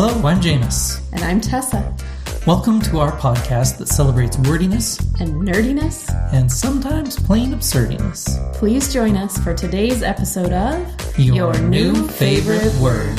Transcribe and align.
Hello, 0.00 0.14
I'm 0.28 0.40
Jameis. 0.40 1.02
And 1.12 1.24
I'm 1.24 1.40
Tessa. 1.40 1.92
Welcome 2.46 2.80
to 2.82 3.00
our 3.00 3.10
podcast 3.18 3.78
that 3.78 3.88
celebrates 3.88 4.38
wordiness 4.38 5.00
and 5.18 5.42
nerdiness 5.42 6.08
and 6.32 6.52
sometimes 6.52 7.18
plain 7.18 7.52
absurdiness. 7.52 8.38
Please 8.52 8.92
join 8.92 9.16
us 9.16 9.36
for 9.42 9.54
today's 9.54 10.04
episode 10.04 10.52
of 10.52 11.18
Your, 11.18 11.34
Your 11.34 11.58
New 11.62 12.06
Favorite, 12.06 12.60
favorite 12.60 12.80
Word. 12.80 13.18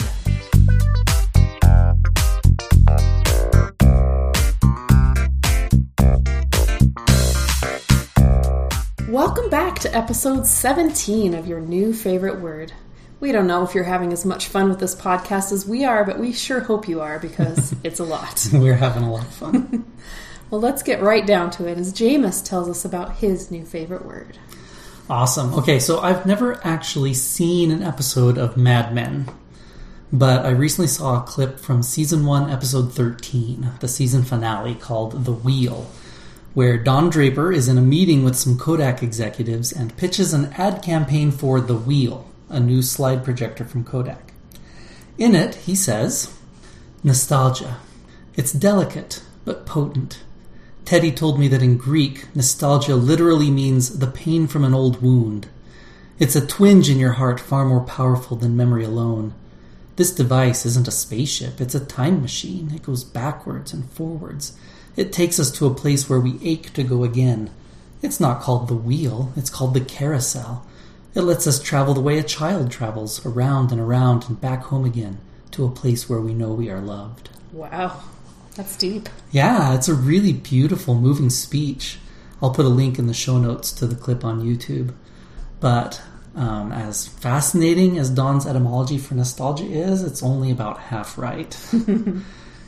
Welcome 9.10 9.50
back 9.50 9.80
to 9.80 9.94
episode 9.94 10.48
17 10.48 11.34
of 11.34 11.46
Your 11.46 11.60
New 11.60 11.92
Favorite 11.92 12.40
Word. 12.40 12.72
We 13.20 13.34
don't 13.34 13.48
know 13.48 13.64
if 13.64 13.76
you're 13.76 13.84
having 13.84 14.14
as 14.14 14.26
much 14.26 14.48
fun 14.48 14.70
with 14.70 14.80
this 14.80 14.96
podcast 14.96 15.52
as 15.52 15.66
we 15.66 15.84
are, 15.84 16.06
but 16.06 16.20
we 16.20 16.32
sure 16.32 16.62
hope 16.62 16.88
you 16.88 17.02
are 17.02 17.20
because 17.20 17.76
it's 17.84 18.00
a 18.00 18.06
lot. 18.06 18.48
We're 18.54 18.76
having 18.76 19.04
a 19.04 19.12
lot 19.12 19.26
of 19.26 19.34
fun. 19.34 19.92
well, 20.50 20.62
let's 20.62 20.84
get 20.84 21.02
right 21.02 21.26
down 21.28 21.52
to 21.52 21.68
it 21.68 21.78
as 21.78 21.92
Jameis 21.94 22.44
tells 22.44 22.70
us 22.70 22.86
about 22.86 23.18
his 23.18 23.52
new 23.52 23.66
favorite 23.66 24.06
word. 24.06 24.38
Awesome. 25.10 25.54
Okay, 25.54 25.80
so 25.80 26.00
I've 26.00 26.26
never 26.26 26.66
actually 26.66 27.14
seen 27.14 27.72
an 27.72 27.84
episode 27.84 28.38
of 28.38 28.56
Mad 28.56 28.94
Men, 28.94 29.28
but 30.14 30.46
I 30.46 30.52
recently 30.52 30.88
saw 30.88 31.22
a 31.22 31.26
clip 31.26 31.60
from 31.60 31.84
season 31.84 32.26
1, 32.26 32.50
episode 32.50 32.94
13, 32.94 33.72
the 33.82 33.88
season 33.90 34.24
finale 34.24 34.76
called 34.76 35.26
The 35.26 35.34
Wheel, 35.34 35.90
where 36.54 36.78
Don 36.78 37.10
Draper 37.10 37.52
is 37.52 37.68
in 37.68 37.78
a 37.78 37.82
meeting 37.82 38.24
with 38.24 38.38
some 38.38 38.58
Kodak 38.58 39.04
executives 39.04 39.74
and 39.74 39.98
pitches 39.98 40.32
an 40.32 40.54
ad 40.54 40.82
campaign 40.82 41.32
for 41.32 41.60
The 41.60 41.76
Wheel 41.76 42.29
a 42.50 42.60
new 42.60 42.82
slide 42.82 43.24
projector 43.24 43.64
from 43.64 43.84
Kodak. 43.84 44.34
In 45.18 45.36
it, 45.36 45.56
he 45.56 45.76
says, 45.76 46.34
Nostalgia. 47.04 47.78
It's 48.36 48.52
delicate, 48.52 49.24
but 49.46 49.66
potent. 49.66 50.22
Teddy 50.86 51.12
told 51.12 51.40
me 51.40 51.48
that 51.50 51.62
in 51.62 51.78
Greek, 51.78 52.26
nostalgia 52.36 52.96
literally 52.96 53.52
means 53.52 54.00
the 54.00 54.08
pain 54.08 54.48
from 54.48 54.64
an 54.64 54.74
old 54.74 55.02
wound. 55.02 55.48
It's 56.18 56.36
a 56.36 56.46
twinge 56.46 56.90
in 56.90 56.98
your 56.98 57.14
heart 57.14 57.40
far 57.40 57.64
more 57.64 57.84
powerful 57.84 58.36
than 58.36 58.58
memory 58.58 58.84
alone. 58.84 59.34
This 59.98 60.12
device 60.12 60.66
isn't 60.66 60.88
a 60.88 60.92
spaceship, 60.92 61.62
it's 61.62 61.76
a 61.76 61.86
time 61.86 62.22
machine. 62.22 62.72
It 62.74 62.84
goes 62.84 63.04
backwards 63.04 63.74
and 63.74 63.90
forwards. 63.92 64.58
It 64.96 65.14
takes 65.14 65.40
us 65.40 65.52
to 65.52 65.68
a 65.68 65.74
place 65.74 66.10
where 66.10 66.20
we 66.20 66.40
ache 66.44 66.74
to 66.74 66.84
go 66.84 67.04
again. 67.04 67.52
It's 68.02 68.20
not 68.20 68.42
called 68.42 68.68
the 68.68 68.76
wheel, 68.76 69.32
it's 69.36 69.50
called 69.50 69.74
the 69.74 69.82
carousel. 69.82 70.66
It 71.20 71.24
lets 71.24 71.48
us 71.48 71.62
travel 71.62 71.94
the 71.94 72.00
way 72.00 72.18
a 72.18 72.24
child 72.24 72.72
travels, 72.72 73.26
around 73.26 73.74
and 73.74 73.82
around 73.82 74.30
and 74.30 74.40
back 74.40 74.64
home 74.64 74.86
again, 74.86 75.18
to 75.52 75.66
a 75.66 75.70
place 75.70 76.08
where 76.08 76.22
we 76.22 76.34
know 76.34 76.54
we 76.54 76.70
are 76.70 76.80
loved. 76.80 77.28
Wow, 77.52 78.00
that's 78.56 78.78
deep. 78.78 79.10
Yeah, 79.30 79.76
it's 79.76 79.90
a 79.90 79.94
really 79.94 80.32
beautiful, 80.32 80.96
moving 80.96 81.30
speech. 81.30 82.00
I'll 82.42 82.54
put 82.54 82.64
a 82.64 82.70
link 82.70 82.98
in 82.98 83.08
the 83.08 83.14
show 83.14 83.38
notes 83.38 83.74
to 83.74 83.86
the 83.86 83.98
clip 83.98 84.24
on 84.24 84.42
YouTube. 84.42 84.94
But 85.60 86.02
um, 86.38 86.72
as 86.72 87.10
fascinating 87.10 87.98
as 87.98 88.10
Don's 88.10 88.48
etymology 88.48 88.98
for 88.98 89.16
nostalgia 89.16 89.66
is, 89.66 90.04
it's 90.04 90.24
only 90.24 90.52
about 90.52 90.80
half 90.80 91.18
right. 91.18 91.54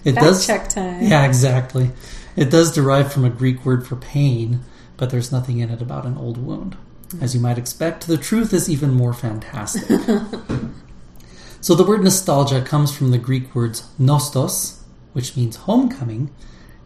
it 0.03 0.15
does 0.15 0.45
check 0.45 0.67
time. 0.67 1.03
Yeah, 1.03 1.25
exactly. 1.25 1.91
It 2.35 2.49
does 2.49 2.73
derive 2.73 3.13
from 3.13 3.23
a 3.23 3.29
Greek 3.29 3.65
word 3.65 3.87
for 3.87 3.95
pain, 3.95 4.59
but 4.97 5.09
there's 5.09 5.31
nothing 5.31 5.59
in 5.59 5.69
it 5.69 5.81
about 5.81 6.05
an 6.05 6.17
old 6.17 6.37
wound. 6.37 6.75
As 7.19 7.35
you 7.35 7.41
might 7.41 7.57
expect, 7.57 8.07
the 8.07 8.17
truth 8.17 8.53
is 8.53 8.69
even 8.69 8.93
more 8.93 9.13
fantastic. 9.13 9.87
so 11.61 11.75
the 11.75 11.83
word 11.83 12.03
nostalgia 12.03 12.61
comes 12.61 12.95
from 12.95 13.11
the 13.11 13.17
Greek 13.17 13.53
words 13.53 13.89
nostos, 13.99 14.81
which 15.13 15.35
means 15.35 15.57
homecoming, 15.57 16.29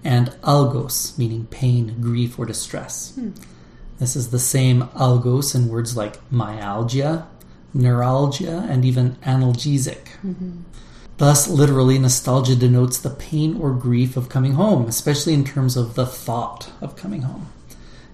and 0.03 0.29
algos, 0.41 1.17
meaning 1.17 1.47
pain, 1.47 1.99
grief, 2.01 2.39
or 2.39 2.45
distress. 2.45 3.13
Hmm. 3.15 3.31
This 3.99 4.15
is 4.15 4.29
the 4.29 4.39
same 4.39 4.83
algos 4.89 5.55
in 5.55 5.69
words 5.69 5.95
like 5.95 6.19
myalgia, 6.31 7.27
neuralgia, 7.73 8.65
and 8.69 8.83
even 8.83 9.15
analgesic. 9.17 10.07
Mm-hmm. 10.25 10.61
Thus, 11.17 11.47
literally, 11.47 11.97
nostalgia 11.97 12.55
denotes 12.55 12.97
the 12.97 13.09
pain 13.09 13.57
or 13.57 13.71
grief 13.71 14.17
of 14.17 14.27
coming 14.27 14.53
home, 14.53 14.85
especially 14.87 15.33
in 15.33 15.45
terms 15.45 15.77
of 15.77 15.95
the 15.95 16.05
thought 16.05 16.71
of 16.81 16.97
coming 16.97 17.21
home. 17.21 17.47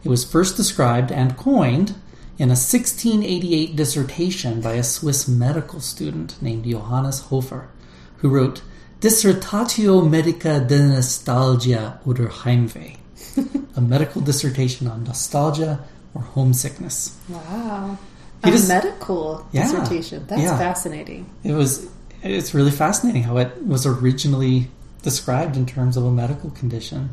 It 0.03 0.09
was 0.09 0.23
first 0.23 0.57
described 0.57 1.11
and 1.11 1.37
coined 1.37 1.95
in 2.37 2.49
a 2.49 2.57
1688 2.57 3.75
dissertation 3.75 4.61
by 4.61 4.73
a 4.73 4.83
Swiss 4.83 5.27
medical 5.27 5.79
student 5.79 6.41
named 6.41 6.65
Johannes 6.65 7.21
Hofer, 7.21 7.69
who 8.17 8.29
wrote 8.29 8.61
Dissertatio 8.99 10.07
Medica 10.07 10.59
de 10.59 10.79
Nostalgia 10.87 11.99
oder 12.05 12.29
Heimweh, 12.29 12.97
a 13.75 13.81
medical 13.81 14.21
dissertation 14.21 14.87
on 14.87 15.03
nostalgia 15.03 15.83
or 16.13 16.21
homesickness. 16.21 17.17
Wow. 17.29 17.97
He 18.43 18.51
a 18.51 18.67
medical 18.67 19.47
yeah, 19.51 19.63
dissertation. 19.63 20.25
That's 20.27 20.41
yeah. 20.41 20.57
fascinating. 20.57 21.29
It 21.43 21.53
was 21.53 21.89
it's 22.23 22.53
really 22.53 22.71
fascinating 22.71 23.23
how 23.23 23.37
it 23.37 23.65
was 23.65 23.85
originally 23.85 24.67
described 25.01 25.57
in 25.57 25.65
terms 25.65 25.97
of 25.97 26.03
a 26.05 26.11
medical 26.11 26.49
condition. 26.51 27.09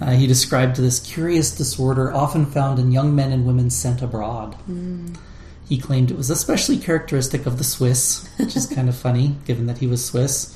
Uh, 0.00 0.12
he 0.12 0.26
described 0.26 0.76
this 0.76 1.00
curious 1.00 1.56
disorder 1.56 2.12
often 2.12 2.46
found 2.46 2.78
in 2.78 2.92
young 2.92 3.14
men 3.14 3.32
and 3.32 3.46
women 3.46 3.68
sent 3.70 4.00
abroad. 4.00 4.56
Mm. 4.70 5.16
He 5.68 5.78
claimed 5.78 6.10
it 6.10 6.16
was 6.16 6.30
especially 6.30 6.78
characteristic 6.78 7.46
of 7.46 7.58
the 7.58 7.64
Swiss, 7.64 8.28
which 8.38 8.56
is 8.56 8.66
kind 8.66 8.88
of 8.88 8.96
funny 9.06 9.36
given 9.44 9.66
that 9.66 9.78
he 9.78 9.86
was 9.86 10.04
Swiss, 10.04 10.54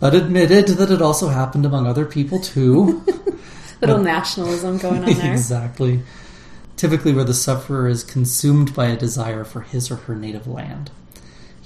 but 0.00 0.14
admitted 0.14 0.66
that 0.68 0.90
it 0.90 1.02
also 1.02 1.28
happened 1.28 1.66
among 1.66 1.86
other 1.86 2.06
people 2.06 2.40
too. 2.40 3.04
Little 3.80 3.98
but, 3.98 4.02
nationalism 4.02 4.78
going 4.78 5.04
on 5.04 5.12
there. 5.12 5.32
exactly. 5.32 6.02
Typically, 6.76 7.12
where 7.12 7.24
the 7.24 7.34
sufferer 7.34 7.86
is 7.86 8.02
consumed 8.02 8.74
by 8.74 8.86
a 8.86 8.96
desire 8.96 9.44
for 9.44 9.60
his 9.60 9.90
or 9.90 9.96
her 9.96 10.16
native 10.16 10.46
land 10.46 10.90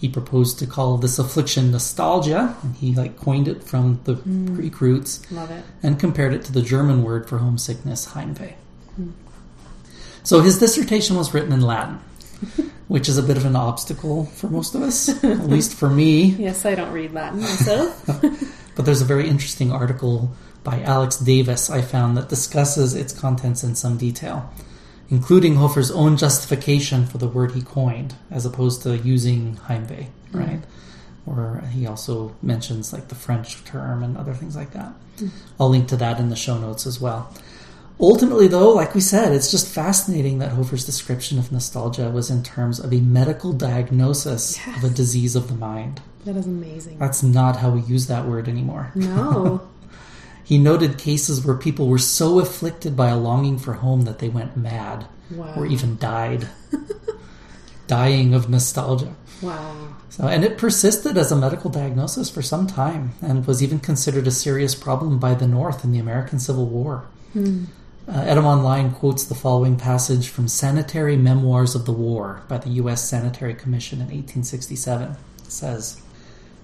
he 0.00 0.08
proposed 0.08 0.60
to 0.60 0.66
call 0.66 0.96
this 0.96 1.18
affliction 1.18 1.72
nostalgia, 1.72 2.56
and 2.62 2.76
he 2.76 2.94
like 2.94 3.16
coined 3.16 3.48
it 3.48 3.64
from 3.64 4.00
the 4.04 4.14
mm. 4.14 4.54
Greek 4.54 4.80
roots. 4.80 5.28
Love 5.32 5.50
it. 5.50 5.64
And 5.82 5.98
compared 5.98 6.32
it 6.34 6.44
to 6.44 6.52
the 6.52 6.62
German 6.62 7.02
word 7.02 7.28
for 7.28 7.38
homesickness, 7.38 8.10
Heimweh. 8.10 8.54
Mm. 8.98 9.12
So 10.22 10.40
his 10.40 10.58
dissertation 10.58 11.16
was 11.16 11.34
written 11.34 11.52
in 11.52 11.62
Latin, 11.62 11.98
which 12.88 13.08
is 13.08 13.18
a 13.18 13.24
bit 13.24 13.36
of 13.36 13.44
an 13.44 13.56
obstacle 13.56 14.26
for 14.26 14.48
most 14.48 14.76
of 14.76 14.82
us, 14.82 15.08
at 15.24 15.40
least 15.48 15.74
for 15.74 15.90
me. 15.90 16.26
Yes, 16.26 16.64
I 16.64 16.76
don't 16.76 16.92
read 16.92 17.12
Latin 17.12 17.40
myself. 17.40 18.06
but 18.76 18.84
there's 18.84 19.02
a 19.02 19.06
very 19.06 19.28
interesting 19.28 19.72
article 19.72 20.30
by 20.62 20.80
Alex 20.82 21.16
Davis 21.16 21.70
I 21.70 21.82
found 21.82 22.16
that 22.16 22.28
discusses 22.28 22.94
its 22.94 23.12
contents 23.12 23.64
in 23.64 23.74
some 23.74 23.96
detail 23.96 24.48
including 25.10 25.56
Hofer's 25.56 25.90
own 25.90 26.16
justification 26.16 27.06
for 27.06 27.18
the 27.18 27.28
word 27.28 27.52
he 27.52 27.62
coined, 27.62 28.14
as 28.30 28.44
opposed 28.44 28.82
to 28.82 28.96
using 28.98 29.56
Heimweh, 29.56 30.06
mm-hmm. 30.06 30.38
right? 30.38 30.60
Or 31.26 31.62
he 31.72 31.86
also 31.86 32.34
mentions 32.42 32.92
like 32.92 33.08
the 33.08 33.14
French 33.14 33.64
term 33.64 34.02
and 34.02 34.16
other 34.16 34.34
things 34.34 34.56
like 34.56 34.72
that. 34.72 34.92
Mm-hmm. 35.16 35.28
I'll 35.60 35.68
link 35.68 35.88
to 35.88 35.96
that 35.96 36.18
in 36.18 36.30
the 36.30 36.36
show 36.36 36.58
notes 36.58 36.86
as 36.86 37.00
well. 37.00 37.32
Ultimately, 38.00 38.46
though, 38.46 38.70
like 38.70 38.94
we 38.94 39.00
said, 39.00 39.32
it's 39.32 39.50
just 39.50 39.66
fascinating 39.66 40.38
that 40.38 40.52
Hofer's 40.52 40.86
description 40.86 41.38
of 41.38 41.50
nostalgia 41.50 42.10
was 42.10 42.30
in 42.30 42.44
terms 42.44 42.78
of 42.78 42.92
a 42.92 43.00
medical 43.00 43.52
diagnosis 43.52 44.56
yes. 44.56 44.76
of 44.76 44.90
a 44.90 44.94
disease 44.94 45.34
of 45.34 45.48
the 45.48 45.54
mind. 45.54 46.00
That 46.24 46.36
is 46.36 46.46
amazing. 46.46 46.98
That's 46.98 47.22
not 47.22 47.56
how 47.56 47.70
we 47.70 47.80
use 47.80 48.06
that 48.06 48.26
word 48.26 48.48
anymore. 48.48 48.92
No. 48.94 49.66
He 50.48 50.56
noted 50.56 50.96
cases 50.96 51.44
where 51.44 51.54
people 51.54 51.88
were 51.88 51.98
so 51.98 52.40
afflicted 52.40 52.96
by 52.96 53.08
a 53.08 53.18
longing 53.18 53.58
for 53.58 53.74
home 53.74 54.06
that 54.06 54.18
they 54.18 54.30
went 54.30 54.56
mad 54.56 55.06
wow. 55.30 55.52
or 55.54 55.66
even 55.66 55.98
died, 55.98 56.48
dying 57.86 58.32
of 58.32 58.48
nostalgia. 58.48 59.14
Wow. 59.42 59.94
So, 60.08 60.26
and 60.26 60.44
it 60.44 60.56
persisted 60.56 61.18
as 61.18 61.30
a 61.30 61.36
medical 61.36 61.68
diagnosis 61.68 62.30
for 62.30 62.40
some 62.40 62.66
time 62.66 63.12
and 63.20 63.46
was 63.46 63.62
even 63.62 63.78
considered 63.78 64.26
a 64.26 64.30
serious 64.30 64.74
problem 64.74 65.18
by 65.18 65.34
the 65.34 65.46
North 65.46 65.84
in 65.84 65.92
the 65.92 65.98
American 65.98 66.38
Civil 66.38 66.64
War. 66.64 67.04
Hmm. 67.34 67.64
Uh, 68.08 68.22
Etymonline 68.22 68.94
quotes 68.94 69.24
the 69.24 69.34
following 69.34 69.76
passage 69.76 70.30
from 70.30 70.48
Sanitary 70.48 71.18
Memoirs 71.18 71.74
of 71.74 71.84
the 71.84 71.92
War 71.92 72.42
by 72.48 72.56
the 72.56 72.70
U.S. 72.70 73.06
Sanitary 73.06 73.52
Commission 73.52 73.98
in 73.98 74.06
1867. 74.06 75.10
It 75.10 75.52
says, 75.52 76.00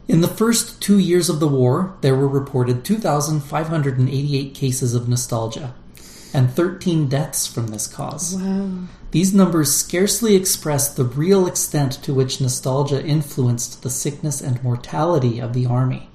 in 0.07 0.21
the 0.21 0.29
first 0.29 0.83
two 0.83 0.99
years 0.99 1.31
of 1.31 1.41
the 1.41 1.49
war, 1.49 1.97
there 2.03 2.15
were 2.15 2.29
reported 2.29 2.85
2,588 2.85 4.55
cases 4.55 4.95
of 4.95 5.09
nostalgia 5.09 5.75
and 6.35 6.51
13 6.51 7.09
deaths 7.09 7.47
from 7.47 7.69
this 7.69 7.87
cause. 7.87 8.37
Wow. 8.37 8.71
These 9.13 9.33
numbers 9.33 9.73
scarcely 9.73 10.35
express 10.35 10.93
the 10.93 11.05
real 11.05 11.47
extent 11.47 11.93
to 12.03 12.13
which 12.13 12.41
nostalgia 12.41 13.03
influenced 13.05 13.83
the 13.83 13.91
sickness 13.91 14.41
and 14.41 14.63
mortality 14.63 15.39
of 15.39 15.55
the 15.55 15.67
army. 15.67 16.11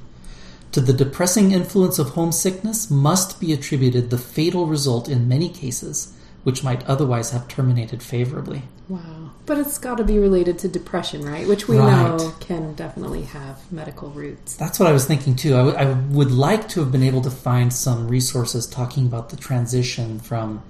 To 0.74 0.82
the 0.82 0.94
depressing 0.94 1.52
influence 1.52 1.98
of 1.98 2.10
homesickness 2.10 2.92
must 2.92 3.40
be 3.40 3.54
attributed 3.54 4.10
the 4.10 4.18
fatal 4.18 4.68
result 4.68 5.10
in 5.10 5.28
many 5.28 5.50
cases 5.50 6.14
which 6.44 6.64
might 6.64 6.86
otherwise 6.88 7.32
have 7.32 7.48
terminated 7.48 8.02
favorably. 8.02 8.64
Wow. 8.88 9.32
But 9.46 9.58
it's 9.58 9.78
got 9.78 9.98
to 9.98 10.04
be 10.04 10.18
related 10.20 10.58
to 10.60 10.68
depression, 10.68 11.24
right? 11.24 11.48
Which 11.48 11.68
we 11.68 11.78
Right. 11.78 12.18
know 12.18 12.34
can 12.40 12.74
definitely 12.76 13.24
have 13.24 13.60
medical 13.72 14.10
roots. 14.10 14.56
That's 14.56 14.80
what 14.80 14.88
I 14.88 14.92
was 14.94 15.06
thinking 15.06 15.36
too. 15.36 15.56
I 15.56 15.64
would- 15.64 15.76
I 15.76 15.86
would 16.12 16.32
like 16.32 16.68
to 16.70 16.80
have 16.80 16.92
been 16.92 17.04
able 17.04 17.22
to 17.22 17.32
find 17.32 17.72
some 17.74 18.08
resources 18.08 18.66
talking 18.68 19.06
about 19.06 19.30
the 19.30 19.36
transition 19.38 20.20
from 20.20 20.62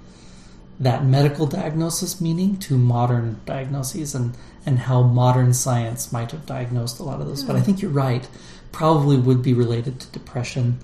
that 0.80 1.04
medical 1.04 1.46
diagnosis 1.46 2.20
meaning 2.20 2.56
to 2.56 2.76
modern 2.78 3.38
diagnoses 3.44 4.14
and, 4.14 4.34
and 4.64 4.78
how 4.78 5.02
modern 5.02 5.52
science 5.52 6.10
might 6.10 6.30
have 6.30 6.46
diagnosed 6.46 6.98
a 6.98 7.02
lot 7.02 7.20
of 7.20 7.26
those. 7.26 7.44
But 7.44 7.54
I 7.56 7.60
think 7.60 7.82
you're 7.82 7.90
right. 7.90 8.26
Probably 8.72 9.16
would 9.18 9.42
be 9.42 9.52
related 9.52 10.00
to 10.00 10.06
depression. 10.08 10.78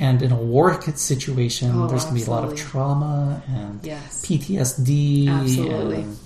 And 0.00 0.20
in 0.22 0.32
a 0.32 0.36
war 0.36 0.80
situation, 0.96 1.68
Mm-hmm. 1.70 1.82
Oh, 1.82 1.86
there's 1.86 2.04
going 2.04 2.16
to 2.16 2.20
be 2.24 2.26
a 2.26 2.30
lot 2.30 2.44
of 2.44 2.56
trauma 2.56 3.42
and 3.46 3.80
Yes. 3.84 4.24
PTSD. 4.26 5.28
Absolutely. 5.28 5.96
and 6.02 6.16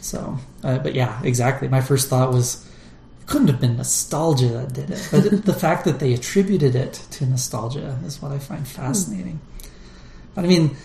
so, 0.00 0.38
uh, 0.64 0.78
but 0.78 0.94
yeah, 0.94 1.20
exactly. 1.22 1.68
My 1.68 1.80
first 1.80 2.08
thought 2.08 2.32
was 2.32 2.64
couldn't 3.26 3.48
have 3.48 3.60
been 3.60 3.76
nostalgia 3.76 4.48
that 4.48 4.72
did 4.72 4.90
it, 4.90 5.08
but 5.10 5.44
the 5.44 5.52
fact 5.54 5.84
that 5.84 5.98
they 5.98 6.12
attributed 6.14 6.74
it 6.76 6.94
to 7.10 7.26
nostalgia 7.26 7.98
is 8.04 8.22
what 8.22 8.30
I 8.32 8.38
find 8.38 8.66
fascinating. 8.66 9.40
But 10.34 10.44
I 10.44 10.48
mean, 10.48 10.76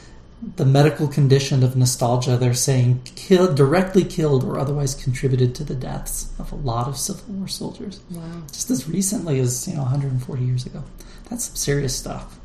the 0.55 0.65
medical 0.65 1.07
condition 1.07 1.63
of 1.63 1.75
nostalgia, 1.75 2.35
they're 2.35 2.53
saying 2.53 3.01
killed, 3.15 3.55
directly 3.55 4.03
killed 4.03 4.43
or 4.43 4.57
otherwise 4.57 4.95
contributed 4.95 5.53
to 5.55 5.63
the 5.63 5.75
deaths 5.75 6.31
of 6.39 6.51
a 6.51 6.55
lot 6.55 6.87
of 6.87 6.97
Civil 6.97 7.35
War 7.35 7.47
soldiers 7.47 8.01
Wow. 8.09 8.43
just 8.51 8.71
as 8.71 8.87
recently 8.89 9.39
as 9.39 9.67
you 9.67 9.75
know 9.75 9.81
140 9.83 10.43
years 10.43 10.65
ago. 10.65 10.83
That's 11.29 11.45
some 11.45 11.55
serious 11.55 11.95
stuff. 11.95 12.37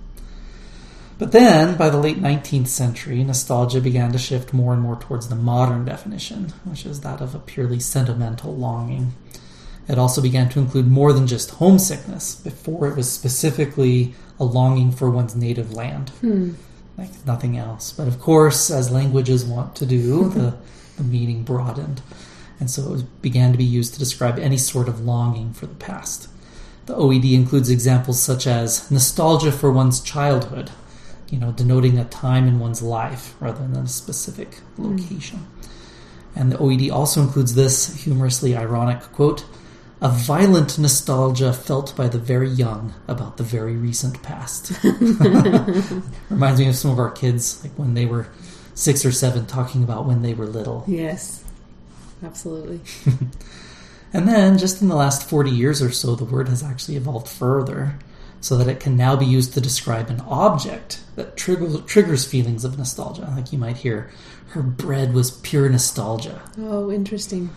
But 1.19 1.33
then, 1.33 1.79
by 1.79 1.89
the 1.89 1.97
late 1.97 2.19
19th 2.21 2.67
century, 2.69 3.25
nostalgia 3.25 3.81
began 3.81 4.13
to 4.13 4.19
shift 4.19 4.53
more 4.53 4.75
and 4.75 4.83
more 4.83 4.97
towards 4.97 5.29
the 5.29 5.35
modern 5.35 5.87
definition, 5.87 6.53
which 6.65 6.85
is 6.85 7.01
that 7.01 7.23
of 7.23 7.35
a 7.35 7.39
purely 7.39 7.81
sentimental 7.81 8.55
longing. 8.55 9.15
It 9.89 9.99
also 9.99 10.21
began 10.21 10.51
to 10.51 10.59
include 10.59 10.89
more 10.91 11.15
than 11.15 11.27
just 11.27 11.53
homesickness. 11.53 12.35
Before, 12.35 12.87
it 12.89 12.97
was 12.97 13.11
specifically 13.11 14.15
a 14.39 14.45
longing 14.45 14.93
for 14.93 15.09
one's 15.09 15.35
native 15.35 15.73
land, 15.73 16.11
hmm. 16.21 16.51
Like 16.97 17.27
nothing 17.27 17.57
else. 17.57 17.93
But 17.93 18.09
of 18.09 18.21
course, 18.21 18.71
as 18.71 18.91
languages 18.91 19.45
want 19.45 19.77
to 19.77 19.87
do, 19.87 20.29
the, 20.31 20.57
the 20.97 21.05
meaning 21.05 21.43
broadened. 21.43 22.03
And 22.59 22.71
so 22.71 22.95
it 22.95 23.23
began 23.23 23.53
to 23.53 23.59
be 23.59 23.65
used 23.65 23.93
to 23.95 23.99
describe 23.99 24.39
any 24.39 24.57
sort 24.57 24.89
of 24.89 25.01
longing 25.01 25.53
for 25.53 25.67
the 25.67 25.75
past. 25.75 26.29
The 26.87 26.95
OED 26.95 27.35
includes 27.35 27.69
examples 27.69 28.23
such 28.23 28.47
as 28.47 28.91
nostalgia 28.91 29.53
for 29.53 29.71
one's 29.73 30.01
childhood, 30.01 30.71
you 31.29 31.39
know, 31.39 31.53
denoting 31.53 31.99
a 31.99 32.05
time 32.05 32.47
in 32.47 32.61
one's 32.61 32.81
life 32.81 33.35
rather 33.41 33.67
than 33.67 33.85
a 33.85 33.89
specific 33.89 34.55
hmm. 34.77 34.97
location. 34.97 35.47
And 36.35 36.53
the 36.53 36.59
OED 36.59 36.93
also 36.93 37.23
includes 37.23 37.55
this 37.55 38.05
humorously 38.05 38.55
ironic 38.57 39.01
quote 39.01 39.45
a 40.07 40.09
violent 40.09 40.79
nostalgia 40.79 41.53
felt 41.53 41.97
by 41.97 42.07
the 42.07 42.19
very 42.19 42.49
young 42.49 42.95
about 43.09 43.39
the 43.39 43.43
very 43.43 43.75
recent 43.75 44.23
past. 44.23 44.73
Reminds 46.31 46.61
me 46.61 46.69
of 46.69 46.77
some 46.77 46.93
of 46.93 47.01
our 47.01 47.11
kids, 47.11 47.61
like 47.65 47.73
when 47.73 47.95
they 47.95 48.07
were 48.07 48.29
six 48.75 49.05
or 49.05 49.11
seven, 49.11 49.47
talking 49.47 49.83
about 49.83 50.07
when 50.07 50.23
they 50.23 50.33
were 50.33 50.47
little. 50.47 50.85
Yes. 50.87 51.43
Absolutely. 52.23 52.81
And 54.13 54.27
then, 54.27 54.57
just 54.57 54.81
in 54.81 54.89
the 54.89 54.97
last 54.97 55.29
40 55.29 55.51
years 55.51 55.83
or 55.83 55.91
so, 55.91 56.15
the 56.15 56.25
word 56.25 56.49
has 56.49 56.63
actually 56.63 56.97
evolved 56.97 57.29
further 57.29 57.99
so 58.41 58.57
that 58.57 58.69
it 58.69 58.81
can 58.81 58.97
now 58.97 59.15
be 59.15 59.27
used 59.27 59.53
to 59.55 59.61
describe 59.61 60.09
an 60.09 60.21
object 60.21 61.01
that 61.17 61.37
trigger, 61.37 61.79
triggers 61.83 62.25
feelings 62.25 62.65
of 62.65 62.79
nostalgia. 62.79 63.31
Like 63.37 63.53
you 63.53 63.59
might 63.59 63.79
hear, 63.79 64.11
her 64.51 64.63
bread 64.63 65.13
was 65.13 65.33
pure 65.33 65.69
nostalgia. 65.69 66.41
Oh, 66.57 66.91
interesting. 66.91 67.51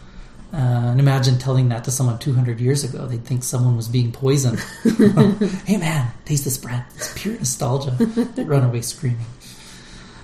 Uh, 0.51 0.57
and 0.92 1.00
imagine 1.00 1.38
telling 1.38 1.69
that 1.69 1.84
to 1.84 1.92
someone 1.92 2.18
200 2.18 2.60
years 2.60 2.84
ago. 2.84 3.06
They'd 3.06 3.24
think 3.24 3.44
someone 3.44 3.75
was 3.75 3.88
being 3.88 4.12
poisoned. 4.12 4.60
hey 5.66 5.78
man, 5.78 6.12
taste 6.25 6.44
this 6.44 6.57
bread. 6.57 6.86
It's 6.96 7.13
pure 7.22 7.36
nostalgia. 7.36 7.92
They'd 7.92 8.48
run 8.48 8.63
away 8.63 8.81
screaming. 8.81 9.28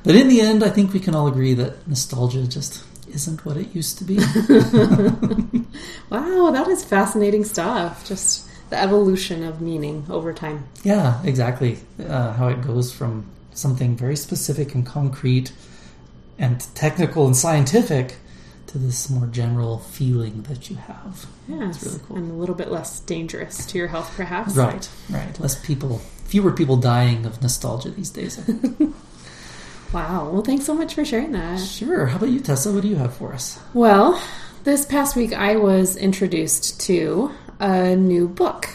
But 0.03 0.15
in 0.15 0.27
the 0.27 0.41
end, 0.41 0.63
I 0.63 0.69
think 0.69 0.93
we 0.93 0.99
can 0.99 1.13
all 1.15 1.27
agree 1.27 1.53
that 1.55 1.87
nostalgia 1.87 2.47
just 2.47 2.83
isn't 3.13 3.45
what 3.45 3.57
it 3.57 3.75
used 3.75 3.97
to 3.99 4.03
be. 4.03 4.17
Wow, 6.09 6.51
that 6.51 6.67
is 6.67 6.83
fascinating 6.83 7.43
stuff. 7.43 8.07
Just 8.07 8.47
the 8.69 8.79
evolution 8.79 9.43
of 9.43 9.61
meaning 9.61 10.05
over 10.09 10.33
time. 10.33 10.65
Yeah, 10.83 11.21
exactly. 11.23 11.79
Uh, 11.99 12.33
how 12.33 12.47
it 12.49 12.61
goes 12.61 12.93
from 12.93 13.25
something 13.53 13.95
very 13.95 14.15
specific 14.15 14.75
and 14.75 14.85
concrete 14.85 15.51
and 16.37 16.59
technical 16.75 17.25
and 17.25 17.35
scientific 17.35 18.17
to 18.75 18.79
this 18.79 19.09
more 19.09 19.25
general 19.27 19.79
feeling 19.79 20.41
that 20.49 20.69
you 20.69 20.75
have. 20.75 21.25
Yes. 21.47 21.77
It's 21.77 21.85
really 21.85 22.05
cool. 22.07 22.17
And 22.17 22.29
a 22.29 22.33
little 22.33 22.55
bit 22.55 22.69
less 22.69 22.99
dangerous 22.99 23.65
to 23.67 23.77
your 23.77 23.87
health, 23.87 24.11
perhaps. 24.17 24.53
Right, 24.53 24.89
right. 25.09 25.39
Less 25.39 25.55
people, 25.65 25.99
fewer 26.25 26.51
people 26.51 26.75
dying 26.75 27.25
of 27.25 27.41
nostalgia 27.41 27.89
these 27.89 28.09
days. 28.09 28.37
Wow. 29.93 30.29
Well, 30.29 30.41
thanks 30.41 30.65
so 30.65 30.73
much 30.73 30.93
for 30.93 31.05
sharing 31.05 31.31
that. 31.33 31.57
sure. 31.57 32.07
How 32.07 32.17
about 32.17 32.27
you, 32.29 32.41
Tessa? 32.41 32.69
What 32.73 32.81
do 32.81 32.89
you 32.89 32.97
have 32.97 33.15
for 33.15 33.31
us? 33.33 33.57
Well, 33.73 34.21
this 34.65 34.85
past 34.85 35.15
week 35.15 35.31
I 35.31 35.55
was 35.55 35.95
introduced 35.95 36.81
to 36.81 37.31
a 37.61 37.95
new 37.95 38.27
book. 38.27 38.67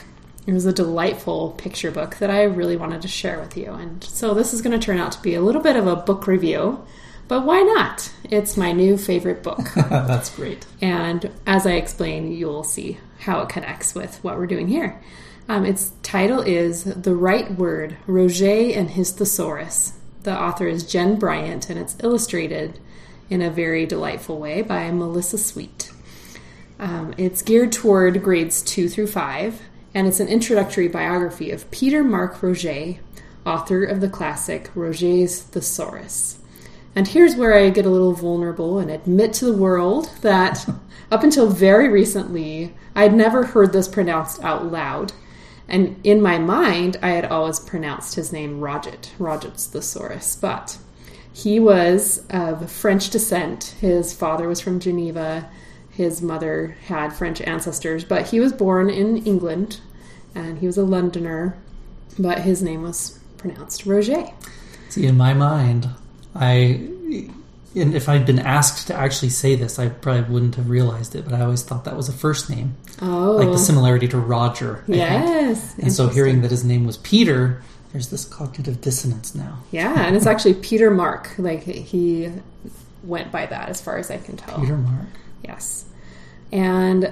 It 0.46 0.54
was 0.54 0.64
a 0.64 0.72
delightful 0.72 1.50
picture 1.58 1.90
book 1.90 2.16
that 2.18 2.30
I 2.30 2.44
really 2.44 2.76
wanted 2.76 3.02
to 3.02 3.08
share 3.08 3.38
with 3.38 3.54
you. 3.54 3.70
And 3.70 4.02
so 4.02 4.32
this 4.32 4.54
is 4.54 4.62
going 4.62 4.78
to 4.78 4.82
turn 4.82 4.96
out 4.96 5.12
to 5.12 5.20
be 5.20 5.34
a 5.34 5.42
little 5.42 5.60
bit 5.60 5.76
of 5.76 5.86
a 5.86 5.96
book 5.96 6.26
review, 6.26 6.82
but 7.30 7.46
why 7.46 7.60
not? 7.60 8.10
It's 8.24 8.56
my 8.56 8.72
new 8.72 8.98
favorite 8.98 9.44
book. 9.44 9.60
That's 9.76 10.34
great. 10.34 10.66
And 10.82 11.30
as 11.46 11.64
I 11.64 11.74
explain, 11.74 12.32
you'll 12.32 12.64
see 12.64 12.98
how 13.20 13.42
it 13.42 13.48
connects 13.48 13.94
with 13.94 14.16
what 14.24 14.36
we're 14.36 14.48
doing 14.48 14.66
here. 14.66 15.00
Um, 15.48 15.64
its 15.64 15.92
title 16.02 16.40
is 16.40 16.82
The 16.82 17.14
Right 17.14 17.48
Word 17.52 17.96
Roget 18.08 18.76
and 18.76 18.90
His 18.90 19.12
Thesaurus. 19.12 19.92
The 20.24 20.36
author 20.36 20.66
is 20.66 20.82
Jen 20.82 21.20
Bryant, 21.20 21.70
and 21.70 21.78
it's 21.78 21.96
illustrated 22.02 22.80
in 23.30 23.42
a 23.42 23.48
very 23.48 23.86
delightful 23.86 24.40
way 24.40 24.62
by 24.62 24.90
Melissa 24.90 25.38
Sweet. 25.38 25.92
Um, 26.80 27.14
it's 27.16 27.42
geared 27.42 27.70
toward 27.70 28.24
grades 28.24 28.60
two 28.60 28.88
through 28.88 29.06
five, 29.06 29.62
and 29.94 30.08
it's 30.08 30.18
an 30.18 30.26
introductory 30.26 30.88
biography 30.88 31.52
of 31.52 31.70
Peter 31.70 32.02
Mark 32.02 32.40
Roget, 32.40 32.98
author 33.46 33.84
of 33.84 34.00
the 34.00 34.08
classic 34.08 34.68
Roget's 34.74 35.42
Thesaurus. 35.42 36.39
And 36.94 37.06
here's 37.06 37.36
where 37.36 37.54
I 37.54 37.70
get 37.70 37.86
a 37.86 37.90
little 37.90 38.12
vulnerable 38.12 38.78
and 38.78 38.90
admit 38.90 39.32
to 39.34 39.44
the 39.44 39.56
world 39.56 40.10
that 40.22 40.68
up 41.10 41.22
until 41.22 41.48
very 41.48 41.88
recently, 41.88 42.74
I 42.94 43.02
had 43.02 43.14
never 43.14 43.46
heard 43.46 43.72
this 43.72 43.88
pronounced 43.88 44.42
out 44.42 44.70
loud. 44.70 45.12
And 45.68 46.00
in 46.02 46.20
my 46.20 46.38
mind, 46.38 46.96
I 47.00 47.10
had 47.10 47.26
always 47.26 47.60
pronounced 47.60 48.16
his 48.16 48.32
name 48.32 48.60
Roget, 48.60 49.10
Roget's 49.18 49.66
Thesaurus. 49.66 50.34
But 50.34 50.78
he 51.32 51.60
was 51.60 52.24
of 52.30 52.70
French 52.70 53.10
descent. 53.10 53.76
His 53.80 54.12
father 54.12 54.48
was 54.48 54.60
from 54.60 54.80
Geneva. 54.80 55.48
His 55.90 56.20
mother 56.20 56.76
had 56.86 57.12
French 57.12 57.40
ancestors, 57.42 58.04
but 58.04 58.28
he 58.28 58.40
was 58.40 58.52
born 58.52 58.90
in 58.90 59.18
England 59.18 59.80
and 60.34 60.58
he 60.58 60.66
was 60.66 60.78
a 60.78 60.84
Londoner. 60.84 61.56
But 62.18 62.40
his 62.40 62.62
name 62.62 62.82
was 62.82 63.20
pronounced 63.36 63.86
Roger. 63.86 64.28
See, 64.88 65.06
in 65.06 65.16
my 65.16 65.34
mind, 65.34 65.88
I, 66.34 66.88
and 67.74 67.94
if 67.94 68.08
I'd 68.08 68.26
been 68.26 68.38
asked 68.38 68.86
to 68.88 68.94
actually 68.94 69.30
say 69.30 69.54
this, 69.54 69.78
I 69.78 69.88
probably 69.88 70.32
wouldn't 70.32 70.54
have 70.56 70.68
realized 70.70 71.14
it. 71.14 71.24
But 71.24 71.34
I 71.34 71.40
always 71.42 71.62
thought 71.62 71.84
that 71.84 71.96
was 71.96 72.08
a 72.08 72.12
first 72.12 72.48
name, 72.50 72.76
Oh, 73.02 73.32
like 73.36 73.48
the 73.48 73.58
similarity 73.58 74.08
to 74.08 74.18
Roger. 74.18 74.78
I 74.84 74.86
think. 74.86 74.96
yes. 74.98 75.78
And 75.78 75.92
so 75.92 76.08
hearing 76.08 76.42
that 76.42 76.50
his 76.50 76.64
name 76.64 76.84
was 76.86 76.96
Peter, 76.98 77.62
there's 77.92 78.08
this 78.08 78.24
cognitive 78.24 78.80
dissonance 78.80 79.34
now. 79.34 79.58
Yeah, 79.72 80.06
and 80.06 80.14
it's 80.16 80.26
actually 80.26 80.54
Peter 80.54 80.90
Mark. 80.90 81.30
Like 81.38 81.62
he 81.64 82.30
went 83.02 83.32
by 83.32 83.46
that, 83.46 83.68
as 83.68 83.80
far 83.80 83.98
as 83.98 84.10
I 84.10 84.18
can 84.18 84.36
tell. 84.36 84.58
Peter 84.60 84.76
Mark. 84.76 85.06
Yes. 85.44 85.86
And 86.52 87.06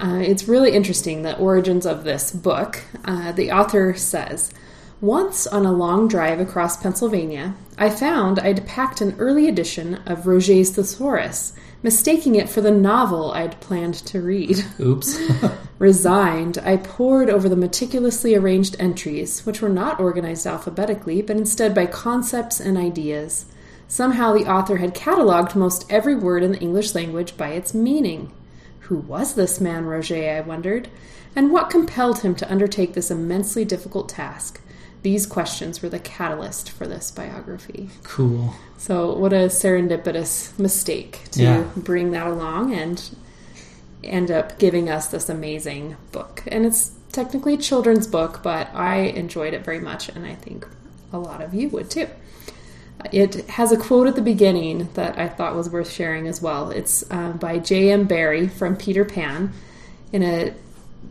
uh, 0.00 0.20
it's 0.22 0.48
really 0.48 0.72
interesting 0.72 1.22
the 1.22 1.36
origins 1.36 1.84
of 1.86 2.04
this 2.04 2.30
book. 2.32 2.80
Uh, 3.04 3.32
the 3.32 3.50
author 3.52 3.94
says 3.94 4.52
Once 5.00 5.46
on 5.46 5.66
a 5.66 5.72
long 5.72 6.08
drive 6.08 6.40
across 6.40 6.76
Pennsylvania, 6.76 7.54
I 7.76 7.90
found 7.90 8.38
I'd 8.38 8.66
packed 8.66 9.00
an 9.00 9.16
early 9.18 9.48
edition 9.48 9.96
of 10.06 10.24
Roget's 10.24 10.70
Thesaurus, 10.70 11.52
mistaking 11.82 12.36
it 12.36 12.48
for 12.48 12.60
the 12.60 12.70
novel 12.70 13.32
I'd 13.32 13.60
planned 13.60 13.94
to 14.06 14.22
read. 14.22 14.64
Oops. 14.80 15.18
Resigned, 15.78 16.58
I 16.58 16.76
pored 16.76 17.28
over 17.28 17.48
the 17.48 17.56
meticulously 17.56 18.34
arranged 18.34 18.76
entries, 18.78 19.44
which 19.44 19.60
were 19.60 19.68
not 19.68 19.98
organized 19.98 20.46
alphabetically, 20.46 21.20
but 21.20 21.36
instead 21.36 21.74
by 21.74 21.86
concepts 21.86 22.60
and 22.60 22.78
ideas. 22.78 23.46
Somehow 23.88 24.32
the 24.32 24.50
author 24.50 24.76
had 24.76 24.94
cataloged 24.94 25.56
most 25.56 25.84
every 25.90 26.14
word 26.14 26.42
in 26.42 26.52
the 26.52 26.60
English 26.60 26.94
language 26.94 27.36
by 27.36 27.48
its 27.48 27.74
meaning. 27.74 28.32
Who 28.80 28.96
was 28.96 29.34
this 29.34 29.60
man, 29.60 29.84
Roget? 29.84 30.36
I 30.36 30.40
wondered, 30.40 30.88
and 31.36 31.52
what 31.52 31.68
compelled 31.68 32.20
him 32.20 32.34
to 32.36 32.50
undertake 32.50 32.94
this 32.94 33.10
immensely 33.10 33.64
difficult 33.64 34.08
task? 34.08 34.60
These 35.04 35.26
questions 35.26 35.82
were 35.82 35.88
the 35.88 35.98
catalyst 35.98 36.70
for 36.70 36.86
this 36.86 37.10
biography. 37.10 37.90
Cool. 38.02 38.54
So, 38.78 39.16
what 39.16 39.32
a 39.32 39.46
serendipitous 39.48 40.58
mistake 40.58 41.20
to 41.32 41.42
Yeah. 41.42 41.64
bring 41.76 42.10
that 42.12 42.26
along 42.26 42.72
and 42.74 43.00
end 44.02 44.30
up 44.30 44.58
giving 44.58 44.88
us 44.88 45.06
this 45.06 45.28
amazing 45.28 45.96
book. 46.10 46.42
And 46.48 46.64
it's 46.66 46.92
technically 47.12 47.54
a 47.54 47.58
children's 47.58 48.06
book, 48.06 48.40
but 48.42 48.68
I 48.74 48.96
enjoyed 48.96 49.54
it 49.54 49.64
very 49.64 49.78
much, 49.78 50.08
and 50.08 50.26
I 50.26 50.34
think 50.34 50.66
a 51.12 51.18
lot 51.18 51.42
of 51.42 51.54
you 51.54 51.68
would 51.68 51.90
too. 51.90 52.08
It 53.12 53.46
has 53.50 53.70
a 53.72 53.76
quote 53.76 54.06
at 54.06 54.14
the 54.14 54.22
beginning 54.22 54.88
that 54.94 55.18
I 55.18 55.28
thought 55.28 55.54
was 55.54 55.68
worth 55.68 55.90
sharing 55.90 56.26
as 56.26 56.40
well. 56.40 56.70
It's 56.70 57.04
uh, 57.10 57.32
by 57.32 57.58
J.M. 57.58 58.04
Barrie 58.04 58.48
from 58.48 58.74
Peter 58.76 59.04
Pan 59.04 59.52
in 60.12 60.22
a 60.22 60.54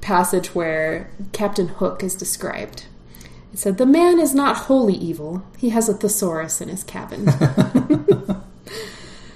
passage 0.02 0.56
where 0.56 1.12
Captain 1.32 1.68
Hook 1.68 2.04
is 2.04 2.16
described. 2.16 2.86
It 3.54 3.60
said, 3.60 3.78
The 3.78 3.86
man 3.86 4.20
is 4.20 4.34
not 4.34 4.58
wholly 4.58 4.96
evil. 4.96 5.44
He 5.58 5.70
has 5.70 5.88
a 5.88 5.94
thesaurus 5.94 6.60
in 6.60 6.70
his 6.70 6.84
cabin. 6.84 7.30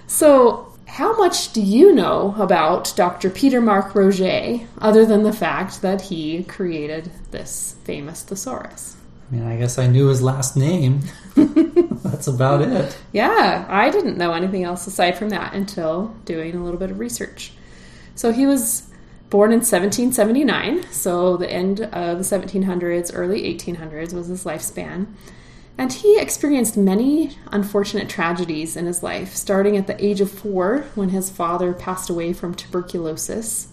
so, 0.08 0.74
how 0.86 1.16
much 1.16 1.54
do 1.54 1.62
you 1.62 1.94
know 1.94 2.34
about 2.40 2.92
Dr. 2.96 3.30
Peter 3.30 3.62
Mark 3.62 3.94
Roget 3.94 4.66
other 4.80 5.06
than 5.06 5.22
the 5.22 5.32
fact 5.32 5.84
that 5.84 6.02
he 6.02 6.44
created 6.46 7.12
this 7.30 7.76
famous 7.84 8.24
thesaurus? 8.24 8.96
I 9.30 9.36
mean, 9.36 9.46
I 9.46 9.58
guess 9.58 9.78
I 9.78 9.86
knew 9.86 10.08
his 10.08 10.22
last 10.22 10.58
name. 10.58 11.02
That's 11.36 12.28
about 12.28 12.64
it. 12.64 12.98
Yeah, 13.12 13.66
I 13.70 13.92
didn't 13.92 14.18
know 14.18 14.34
anything 14.34 14.64
else 14.64 14.88
aside 14.88 15.18
from 15.18 15.30
that 15.30 15.54
until 15.54 16.16
doing 16.26 16.56
a 16.56 16.64
little 16.64 16.80
bit 16.80 16.90
of 16.90 16.98
research. 16.98 17.52
So 18.16 18.32
he 18.32 18.48
was 18.48 18.90
born 19.30 19.52
in 19.52 19.60
1779, 19.60 20.86
so 20.92 21.38
the 21.38 21.52
end 21.52 21.82
of 21.82 22.18
the 22.18 22.24
1700s, 22.24 23.12
early 23.14 23.44
1800s 23.44 24.14
was 24.14 24.28
his 24.28 24.46
lifespan. 24.46 25.08
And 25.78 25.94
he 25.94 26.20
experienced 26.20 26.76
many 26.76 27.38
unfortunate 27.52 28.10
tragedies 28.10 28.76
in 28.76 28.86
his 28.86 29.04
life, 29.04 29.36
starting 29.36 29.78
at 29.78 29.86
the 29.86 30.04
age 30.04 30.22
of 30.22 30.32
four 30.32 30.86
when 30.96 31.10
his 31.10 31.30
father 31.30 31.74
passed 31.74 32.10
away 32.10 32.34
from 32.34 32.56
tuberculosis, 32.56 33.68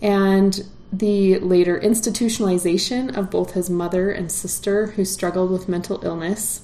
and 0.00 0.64
the 0.92 1.38
later 1.38 1.78
institutionalization 1.78 3.16
of 3.16 3.30
both 3.30 3.52
his 3.52 3.70
mother 3.70 4.10
and 4.10 4.30
sister, 4.30 4.88
who 4.88 5.04
struggled 5.04 5.50
with 5.50 5.68
mental 5.68 6.00
illness 6.04 6.62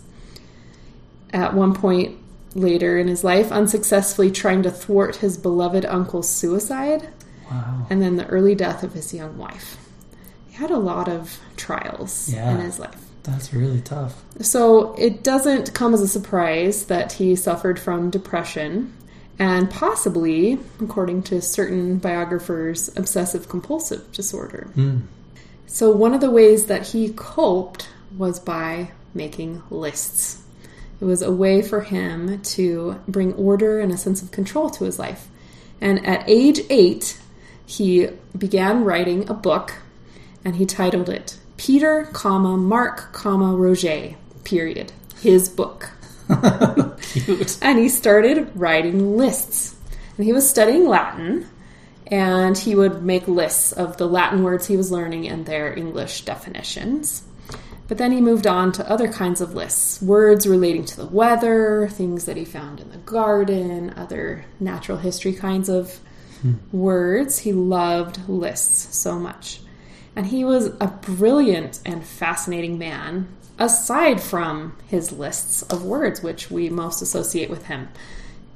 at 1.32 1.54
one 1.54 1.74
point 1.74 2.16
later 2.54 2.98
in 2.98 3.08
his 3.08 3.22
life, 3.22 3.52
unsuccessfully 3.52 4.30
trying 4.30 4.62
to 4.62 4.70
thwart 4.70 5.16
his 5.16 5.36
beloved 5.36 5.84
uncle's 5.84 6.28
suicide, 6.28 7.08
Wow. 7.50 7.86
and 7.90 8.02
then 8.02 8.16
the 8.16 8.26
early 8.26 8.54
death 8.54 8.82
of 8.82 8.92
his 8.92 9.12
young 9.14 9.36
wife. 9.38 9.76
He 10.48 10.54
had 10.54 10.70
a 10.70 10.78
lot 10.78 11.08
of 11.08 11.38
trials 11.56 12.28
Yeah. 12.32 12.52
in 12.54 12.60
his 12.60 12.78
life. 12.78 12.96
That's 13.22 13.52
really 13.52 13.80
tough. 13.80 14.22
So 14.40 14.94
it 14.94 15.22
doesn't 15.24 15.74
come 15.74 15.94
as 15.94 16.00
a 16.00 16.08
surprise 16.08 16.84
that 16.86 17.12
he 17.12 17.34
suffered 17.36 17.78
from 17.80 18.10
depression 18.10 18.92
and 19.38 19.68
possibly, 19.68 20.58
according 20.80 21.22
to 21.24 21.42
certain 21.42 21.98
biographers, 21.98 22.88
obsessive 22.96 23.48
compulsive 23.48 24.10
disorder. 24.12 24.68
Hmm. 24.74 24.98
So 25.66 25.90
one 25.90 26.14
of 26.14 26.20
the 26.20 26.30
ways 26.30 26.66
that 26.66 26.86
he 26.88 27.12
coped 27.14 27.88
was 28.16 28.38
by 28.38 28.92
making 29.12 29.62
lists. 29.70 30.42
It 31.00 31.04
was 31.04 31.20
a 31.20 31.32
way 31.32 31.60
for 31.60 31.80
him 31.82 32.40
to 32.40 32.96
bring 33.08 33.34
order 33.34 33.80
and 33.80 33.92
a 33.92 33.98
sense 33.98 34.22
of 34.22 34.30
control 34.30 34.70
to 34.70 34.84
his 34.84 34.98
life. 34.98 35.28
And 35.80 36.06
at 36.06 36.24
age 36.28 36.60
eight, 36.70 37.20
he 37.66 38.08
began 38.38 38.84
writing 38.84 39.28
a 39.28 39.34
book 39.34 39.74
and 40.44 40.56
he 40.56 40.64
titled 40.64 41.08
it 41.08 41.36
Peter, 41.56 42.08
comma, 42.12 42.56
Mark, 42.56 43.12
comma, 43.12 43.56
Roget, 43.56 44.14
period. 44.44 44.92
His 45.20 45.48
book. 45.48 45.90
Cute. 47.02 47.58
And 47.62 47.78
he 47.78 47.88
started 47.88 48.52
writing 48.54 49.16
lists. 49.16 49.74
And 50.16 50.24
he 50.24 50.32
was 50.32 50.48
studying 50.48 50.86
Latin, 50.88 51.46
and 52.06 52.56
he 52.56 52.74
would 52.74 53.02
make 53.02 53.26
lists 53.26 53.72
of 53.72 53.96
the 53.96 54.06
Latin 54.06 54.42
words 54.42 54.66
he 54.66 54.76
was 54.76 54.92
learning 54.92 55.28
and 55.28 55.44
their 55.44 55.76
English 55.76 56.24
definitions. 56.24 57.22
But 57.88 57.98
then 57.98 58.12
he 58.12 58.20
moved 58.20 58.46
on 58.46 58.72
to 58.72 58.90
other 58.90 59.08
kinds 59.08 59.40
of 59.40 59.54
lists 59.54 60.00
words 60.02 60.46
relating 60.46 60.84
to 60.86 60.96
the 60.96 61.06
weather, 61.06 61.88
things 61.88 62.24
that 62.26 62.36
he 62.36 62.44
found 62.44 62.80
in 62.80 62.90
the 62.90 62.98
garden, 62.98 63.92
other 63.96 64.44
natural 64.58 64.98
history 64.98 65.32
kinds 65.32 65.68
of 65.68 66.00
words. 66.72 67.40
He 67.40 67.52
loved 67.52 68.28
lists 68.28 68.96
so 68.96 69.18
much. 69.18 69.60
And 70.14 70.26
he 70.26 70.44
was 70.44 70.66
a 70.80 70.86
brilliant 70.86 71.80
and 71.84 72.04
fascinating 72.04 72.78
man, 72.78 73.28
aside 73.58 74.20
from 74.20 74.76
his 74.88 75.12
lists 75.12 75.62
of 75.62 75.84
words, 75.84 76.22
which 76.22 76.50
we 76.50 76.70
most 76.70 77.02
associate 77.02 77.50
with 77.50 77.66
him. 77.66 77.88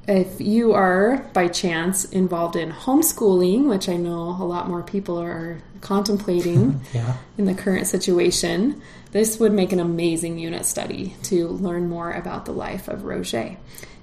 If 0.08 0.40
you 0.40 0.72
are 0.72 1.18
by 1.34 1.48
chance 1.48 2.04
involved 2.06 2.56
in 2.56 2.72
homeschooling, 2.72 3.68
which 3.68 3.88
I 3.88 3.96
know 3.96 4.36
a 4.40 4.44
lot 4.44 4.68
more 4.68 4.82
people 4.82 5.20
are 5.20 5.58
contemplating 5.82 6.80
Yeah. 6.94 7.16
in 7.36 7.44
the 7.44 7.54
current 7.54 7.86
situation, 7.86 8.80
this 9.12 9.38
would 9.38 9.52
make 9.52 9.72
an 9.72 9.80
amazing 9.80 10.38
unit 10.38 10.64
study 10.64 11.14
to 11.24 11.48
learn 11.48 11.88
more 11.88 12.10
about 12.12 12.46
the 12.46 12.52
life 12.52 12.88
of 12.88 13.00
Roget. 13.00 13.56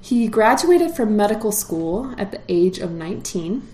He 0.07 0.29
graduated 0.29 0.91
from 0.91 1.17
medical 1.17 1.51
school 1.51 2.15
at 2.17 2.31
the 2.31 2.39
age 2.47 2.79
of 2.79 2.91
19, 2.91 3.67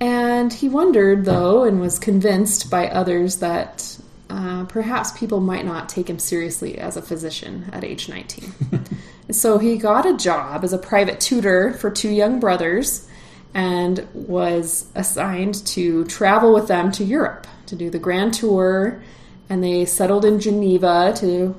and 0.00 0.52
he 0.52 0.68
wondered, 0.68 1.24
though, 1.24 1.64
and 1.64 1.80
was 1.80 1.98
convinced 1.98 2.68
by 2.68 2.88
others 2.88 3.38
that 3.38 3.98
uh, 4.28 4.66
perhaps 4.66 5.12
people 5.12 5.40
might 5.40 5.64
not 5.64 5.88
take 5.88 6.10
him 6.10 6.18
seriously 6.18 6.76
as 6.76 6.98
a 6.98 7.00
physician 7.00 7.70
at 7.72 7.84
age 7.84 8.06
19. 8.06 8.52
so 9.30 9.56
he 9.56 9.78
got 9.78 10.04
a 10.04 10.14
job 10.14 10.62
as 10.62 10.74
a 10.74 10.78
private 10.78 11.20
tutor 11.20 11.72
for 11.72 11.90
two 11.90 12.10
young 12.10 12.38
brothers 12.38 13.08
and 13.54 14.06
was 14.12 14.90
assigned 14.94 15.54
to 15.68 16.04
travel 16.04 16.52
with 16.52 16.68
them 16.68 16.92
to 16.92 17.02
Europe 17.02 17.46
to 17.64 17.76
do 17.76 17.88
the 17.88 17.98
grand 17.98 18.34
tour. 18.34 19.02
And 19.48 19.64
they 19.64 19.86
settled 19.86 20.26
in 20.26 20.38
Geneva 20.38 21.14
to 21.16 21.54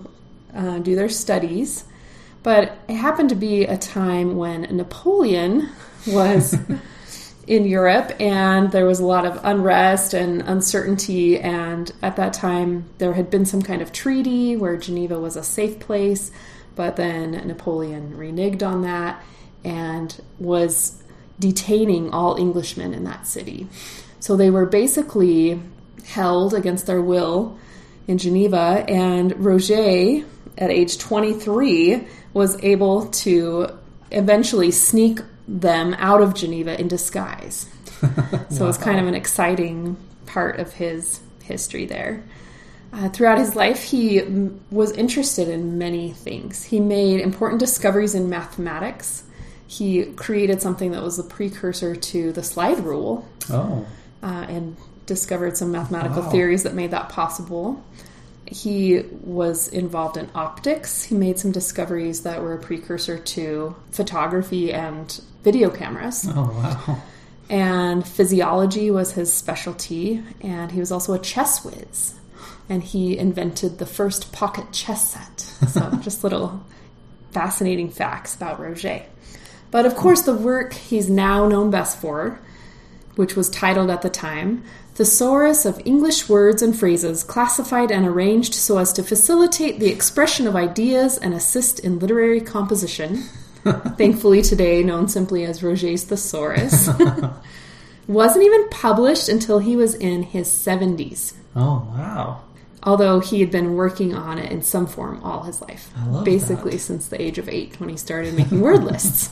uh, 0.53 0.77
do 0.77 0.95
their 0.95 1.09
studies. 1.09 1.85
But 2.43 2.77
it 2.89 2.95
happened 2.95 3.29
to 3.29 3.35
be 3.35 3.63
a 3.63 3.77
time 3.77 4.35
when 4.35 4.61
Napoleon 4.75 5.69
was 6.05 6.57
in 7.47 7.65
Europe 7.65 8.11
and 8.19 8.71
there 8.71 8.85
was 8.85 8.99
a 8.99 9.05
lot 9.05 9.25
of 9.25 9.39
unrest 9.43 10.13
and 10.13 10.41
uncertainty. 10.41 11.39
And 11.39 11.91
at 12.01 12.17
that 12.17 12.33
time, 12.33 12.89
there 12.97 13.13
had 13.13 13.29
been 13.29 13.45
some 13.45 13.61
kind 13.61 13.81
of 13.81 13.91
treaty 13.91 14.57
where 14.57 14.77
Geneva 14.77 15.19
was 15.19 15.35
a 15.35 15.43
safe 15.43 15.79
place. 15.79 16.31
But 16.75 16.97
then 16.97 17.31
Napoleon 17.47 18.15
reneged 18.17 18.63
on 18.63 18.81
that 18.81 19.23
and 19.63 20.19
was 20.37 21.01
detaining 21.39 22.11
all 22.11 22.37
Englishmen 22.37 22.93
in 22.93 23.03
that 23.05 23.27
city. 23.27 23.67
So 24.19 24.35
they 24.35 24.49
were 24.49 24.65
basically 24.65 25.61
held 26.05 26.53
against 26.53 26.87
their 26.87 27.01
will 27.01 27.57
in 28.07 28.17
Geneva, 28.17 28.83
and 28.87 29.31
Roget, 29.33 30.25
at 30.57 30.69
age 30.69 30.97
23, 30.97 32.07
was 32.33 32.61
able 32.63 33.07
to 33.07 33.67
eventually 34.11 34.71
sneak 34.71 35.19
them 35.47 35.93
out 35.99 36.21
of 36.21 36.33
Geneva 36.33 36.79
in 36.79 36.87
disguise. 36.87 37.65
So 38.49 38.67
it's 38.67 38.77
kind 38.77 38.99
of 38.99 39.07
an 39.07 39.15
exciting 39.15 39.95
part 40.25 40.59
of 40.59 40.73
his 40.73 41.21
history 41.43 41.85
there. 41.85 42.23
Uh, 42.91 43.09
throughout 43.09 43.37
his 43.39 43.55
life, 43.55 43.81
he 43.83 44.19
mm, 44.19 44.57
was 44.69 44.91
interested 44.91 45.47
in 45.47 45.77
many 45.77 46.11
things. 46.11 46.63
He 46.63 46.79
made 46.79 47.21
important 47.21 47.59
discoveries 47.59 48.13
in 48.13 48.29
mathematics. 48.29 49.23
He 49.65 50.03
created 50.05 50.61
something 50.61 50.91
that 50.91 51.01
was 51.01 51.17
a 51.17 51.23
precursor 51.23 51.95
to 51.95 52.31
the 52.33 52.43
slide 52.43 52.79
rule 52.81 53.27
Oh. 53.49 53.85
uh, 54.21 54.45
and 54.47 54.75
discovered 55.07 55.57
some 55.57 55.71
mathematical 55.71 56.21
Wow. 56.21 56.29
theories 56.29 56.63
that 56.63 56.75
made 56.75 56.91
that 56.91 57.09
possible. 57.09 57.83
He 58.53 58.99
was 59.23 59.67
involved 59.67 60.15
in 60.15 60.29
optics. 60.35 61.03
He 61.03 61.15
made 61.15 61.39
some 61.39 61.51
discoveries 61.51 62.21
that 62.21 62.41
were 62.41 62.53
a 62.53 62.59
precursor 62.59 63.17
to 63.17 63.75
photography 63.89 64.71
and 64.71 65.19
video 65.43 65.71
cameras. 65.71 66.27
Oh, 66.29 66.51
wow. 66.53 67.01
And 67.49 68.07
physiology 68.07 68.91
was 68.91 69.13
his 69.13 69.33
specialty. 69.33 70.23
And 70.41 70.71
he 70.71 70.79
was 70.79 70.91
also 70.91 71.13
a 71.13 71.19
chess 71.19 71.65
whiz. 71.65 72.13
And 72.69 72.83
he 72.83 73.17
invented 73.17 73.79
the 73.79 73.85
first 73.87 74.31
pocket 74.31 74.71
chess 74.71 75.13
set. 75.13 75.39
So, 75.69 75.89
just 76.01 76.23
little 76.23 76.63
fascinating 77.31 77.89
facts 77.89 78.35
about 78.35 78.59
Roget. 78.59 79.05
But 79.71 79.87
of 79.87 79.95
course, 79.95 80.21
the 80.21 80.35
work 80.35 80.73
he's 80.73 81.09
now 81.09 81.47
known 81.47 81.71
best 81.71 81.97
for, 81.97 82.39
which 83.15 83.35
was 83.35 83.49
titled 83.49 83.89
at 83.89 84.03
the 84.03 84.09
time 84.09 84.63
Thesaurus 84.95 85.65
of 85.65 85.81
English 85.85 86.29
Words 86.29 86.61
and 86.61 86.77
Phrases 86.77 87.23
Classified 87.23 87.91
and 87.91 88.05
Arranged 88.05 88.53
so 88.53 88.77
as 88.77 88.93
to 88.93 89.01
Facilitate 89.01 89.79
the 89.79 89.89
Expression 89.89 90.45
of 90.45 90.55
Ideas 90.55 91.17
and 91.17 91.33
Assist 91.33 91.79
in 91.79 91.97
Literary 91.97 92.39
Composition. 92.39 93.17
Thankfully, 93.97 94.43
today 94.43 94.83
known 94.83 95.07
simply 95.07 95.45
as 95.45 95.63
Roget's 95.63 96.03
Thesaurus. 96.03 96.89
Wasn't 98.07 98.45
even 98.45 98.69
published 98.69 99.29
until 99.29 99.59
he 99.59 99.75
was 99.75 99.95
in 99.95 100.23
his 100.23 100.47
70s. 100.47 101.33
Oh, 101.55 101.87
wow. 101.95 102.41
although 102.83 103.19
he 103.19 103.39
had 103.39 103.49
been 103.49 103.75
working 103.75 104.13
on 104.13 104.37
it 104.37 104.51
in 104.51 104.61
some 104.61 104.85
form 104.87 105.21
all 105.23 105.43
his 105.43 105.61
life. 105.61 105.91
I 105.95 106.05
love 106.07 106.25
basically 106.25 106.71
that. 106.71 106.79
since 106.79 107.07
the 107.07 107.19
age 107.21 107.37
of 107.37 107.47
eight 107.47 107.79
when 107.79 107.89
he 107.89 107.97
started 107.97 108.33
making 108.35 108.59
word 108.61 108.83
lists. 108.91 109.29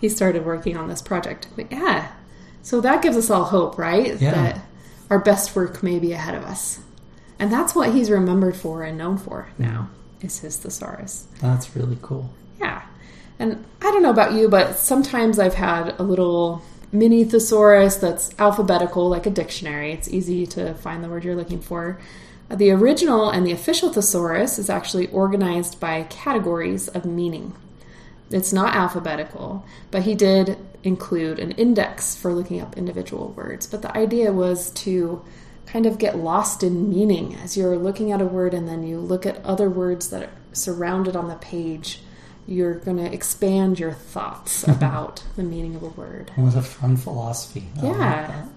He 0.00 0.08
started 0.08 0.46
working 0.46 0.76
on 0.76 0.88
this 0.88 1.02
project. 1.02 1.48
But 1.56 1.72
yeah, 1.72 2.12
so 2.62 2.80
that 2.82 3.02
gives 3.02 3.16
us 3.16 3.30
all 3.30 3.44
hope, 3.44 3.76
right? 3.78 4.20
Yeah. 4.20 4.32
That 4.34 4.60
our 5.10 5.18
best 5.18 5.54
work 5.56 5.82
may 5.82 5.98
be 5.98 6.12
ahead 6.12 6.34
of 6.34 6.44
us. 6.44 6.80
And 7.38 7.52
that's 7.52 7.74
what 7.74 7.92
he's 7.92 8.10
remembered 8.10 8.56
for 8.56 8.82
and 8.82 8.98
known 8.98 9.16
for 9.16 9.48
now, 9.58 9.90
is 10.20 10.40
his 10.40 10.56
thesaurus. 10.56 11.28
That's 11.40 11.76
really 11.76 11.98
cool. 12.02 12.30
Yeah. 12.60 12.82
And 13.38 13.64
I 13.80 13.92
don't 13.92 14.02
know 14.02 14.10
about 14.10 14.32
you, 14.32 14.48
but 14.48 14.76
sometimes 14.76 15.38
I've 15.38 15.54
had 15.54 15.94
a 16.00 16.02
little 16.02 16.62
mini 16.90 17.24
thesaurus 17.24 17.96
that's 17.96 18.30
alphabetical, 18.38 19.08
like 19.08 19.26
a 19.26 19.30
dictionary. 19.30 19.92
It's 19.92 20.08
easy 20.08 20.46
to 20.46 20.74
find 20.74 21.04
the 21.04 21.08
word 21.08 21.22
you're 21.24 21.36
looking 21.36 21.60
for. 21.60 22.00
Uh, 22.50 22.56
The 22.56 22.70
original 22.72 23.30
and 23.30 23.46
the 23.46 23.52
official 23.52 23.92
thesaurus 23.92 24.58
is 24.58 24.68
actually 24.68 25.06
organized 25.08 25.78
by 25.78 26.04
categories 26.04 26.88
of 26.88 27.04
meaning. 27.04 27.54
It's 28.30 28.52
not 28.52 28.74
alphabetical, 28.74 29.64
but 29.90 30.02
he 30.02 30.14
did 30.14 30.58
include 30.82 31.38
an 31.38 31.52
index 31.52 32.14
for 32.14 32.32
looking 32.32 32.60
up 32.60 32.76
individual 32.76 33.30
words. 33.30 33.66
But 33.66 33.82
the 33.82 33.96
idea 33.96 34.32
was 34.32 34.70
to 34.72 35.24
kind 35.66 35.86
of 35.86 35.98
get 35.98 36.16
lost 36.16 36.62
in 36.62 36.88
meaning 36.88 37.34
as 37.36 37.56
you're 37.56 37.76
looking 37.76 38.12
at 38.12 38.20
a 38.20 38.26
word 38.26 38.54
and 38.54 38.68
then 38.68 38.82
you 38.86 38.98
look 38.98 39.26
at 39.26 39.44
other 39.44 39.68
words 39.68 40.10
that 40.10 40.22
are 40.22 40.30
surrounded 40.52 41.16
on 41.16 41.28
the 41.28 41.34
page. 41.36 42.00
You're 42.46 42.74
going 42.76 42.96
to 42.96 43.12
expand 43.12 43.78
your 43.78 43.92
thoughts 43.92 44.62
about 44.68 45.22
the 45.36 45.42
meaning 45.42 45.74
of 45.74 45.82
a 45.82 45.88
word. 45.88 46.30
It 46.36 46.40
was 46.40 46.54
a 46.54 46.62
fun 46.62 46.96
philosophy. 46.96 47.68
I 47.80 47.86
Yeah. 47.86 47.98
that. 47.98 48.48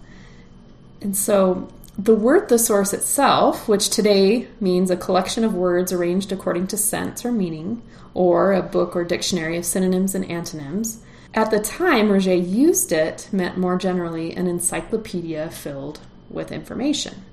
And 1.01 1.17
so 1.17 1.69
the 1.97 2.15
word 2.15 2.47
thesaurus 2.47 2.93
itself, 2.93 3.67
which 3.67 3.89
today 3.89 4.47
means 4.59 4.89
a 4.89 4.97
collection 4.97 5.43
of 5.43 5.53
words 5.53 5.91
arranged 5.91 6.31
according 6.31 6.67
to 6.67 6.77
sense 6.77 7.25
or 7.25 7.31
meaning, 7.31 7.81
or 8.13 8.53
a 8.53 8.63
book 8.63 8.95
or 8.95 9.03
dictionary 9.03 9.57
of 9.57 9.65
synonyms 9.65 10.15
and 10.15 10.25
antonyms, 10.29 11.03
at 11.33 11.51
the 11.51 11.59
time 11.59 12.09
Roget 12.09 12.49
used 12.49 12.91
it 12.91 13.29
meant 13.31 13.57
more 13.57 13.77
generally 13.77 14.33
an 14.33 14.47
encyclopedia 14.47 15.49
filled 15.49 15.99
with 16.29 16.51
information. 16.51 17.23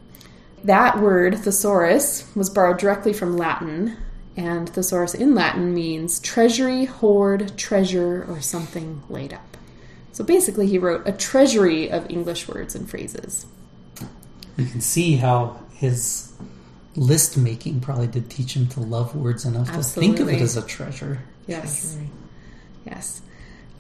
That 0.65 1.01
word, 1.01 1.39
thesaurus, 1.39 2.29
was 2.35 2.51
borrowed 2.51 2.79
directly 2.79 3.13
from 3.13 3.37
Latin, 3.37 3.97
and 4.37 4.69
thesaurus 4.69 5.15
in 5.15 5.35
Latin 5.35 5.73
means 5.73 6.21
treasury, 6.21 6.85
hoard, 6.85 7.57
treasure, 7.57 8.25
or 8.29 8.41
something 8.41 9.03
laid 9.09 9.33
up. 9.33 9.57
So 10.13 10.25
basically, 10.25 10.67
he 10.67 10.79
wrote 10.79 11.07
a 11.07 11.13
treasury 11.13 11.91
of 11.91 12.11
English 12.11 12.49
words 12.49 12.75
and 12.75 12.89
phrases. 12.89 13.47
You 14.59 14.67
can 14.67 14.81
see 14.81 15.17
how 15.17 15.59
his 15.75 16.33
list 16.97 17.39
making 17.39 17.81
probably 17.81 18.09
did 18.09 18.29
teach 18.29 18.55
him 18.55 18.67
to 18.69 18.81
love 18.81 19.15
words 19.15 19.45
enough 19.45 19.73
to 19.73 19.83
think 19.83 20.19
of 20.19 20.29
it 20.29 20.41
as 20.41 20.57
a 20.57 20.67
treasure. 20.67 21.23
Yes. 21.47 21.95
Treasury. 21.95 22.11
Yes. 22.85 23.23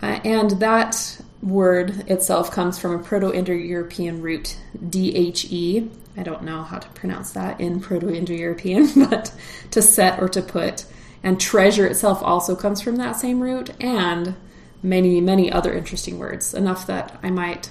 Uh, 0.01 0.21
and 0.25 0.51
that 0.53 1.21
word 1.43 2.09
itself 2.09 2.53
comes 2.53 2.79
from 2.79 2.95
a 2.95 2.99
Proto 3.01 3.33
Indo 3.33 3.53
European 3.53 4.23
root, 4.23 4.57
DHE. 4.89 5.91
I 6.17 6.23
don't 6.23 6.43
know 6.43 6.63
how 6.63 6.79
to 6.79 6.89
pronounce 6.91 7.33
that 7.33 7.61
in 7.61 7.81
Proto 7.81 8.09
Indo 8.09 8.33
European, 8.33 8.89
but 9.11 9.33
to 9.73 9.83
set 9.83 10.21
or 10.21 10.29
to 10.29 10.43
put. 10.43 10.85
And 11.25 11.41
treasure 11.41 11.87
itself 11.87 12.23
also 12.23 12.55
comes 12.55 12.81
from 12.81 12.97
that 12.97 13.17
same 13.17 13.41
root, 13.41 13.71
and 13.81 14.37
many, 14.83 15.21
many 15.21 15.51
other 15.51 15.73
interesting 15.73 16.19
words. 16.19 16.55
Enough 16.55 16.87
that 16.87 17.19
I 17.25 17.31
might 17.31 17.71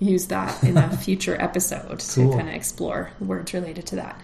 use 0.00 0.26
that 0.26 0.62
in 0.62 0.76
a 0.76 0.96
future 0.96 1.36
episode 1.40 2.02
Cool. 2.14 2.30
to 2.32 2.36
kind 2.36 2.48
of 2.48 2.54
explore 2.54 3.10
words 3.20 3.52
related 3.54 3.86
to 3.88 3.96
that. 3.96 4.20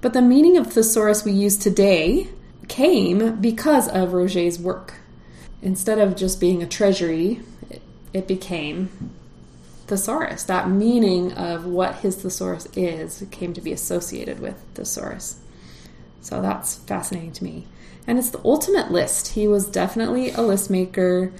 But 0.00 0.12
the 0.12 0.22
meaning 0.22 0.56
of 0.58 0.72
thesaurus 0.72 1.24
we 1.24 1.32
use 1.32 1.56
today 1.56 2.28
came 2.68 3.40
because 3.40 3.88
of 3.88 4.12
Roget's 4.12 4.58
work. 4.58 4.94
Instead 5.62 5.98
of 5.98 6.14
just 6.16 6.40
being 6.40 6.62
a 6.62 6.66
treasury, 6.66 7.40
it, 7.70 7.80
it 8.12 8.28
became 8.28 8.90
thesaurus. 9.86 10.44
That 10.44 10.68
meaning 10.68 11.32
of 11.32 11.64
what 11.66 11.96
his 11.96 12.16
thesaurus 12.16 12.66
is 12.76 13.24
came 13.30 13.54
to 13.54 13.60
be 13.60 13.72
associated 13.72 14.40
with 14.40 14.62
thesaurus. 14.74 15.40
So 16.20 16.40
that's 16.42 16.76
fascinating 16.76 17.32
to 17.32 17.44
me. 17.44 17.66
And 18.06 18.18
it's 18.18 18.30
the 18.30 18.40
ultimate 18.44 18.90
list. 18.90 19.28
He 19.28 19.48
was 19.48 19.66
definitely 19.66 20.30
a 20.32 20.42
list 20.42 20.68
maker. 20.70 21.32